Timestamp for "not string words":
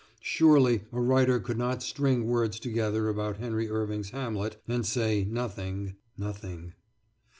1.59-2.59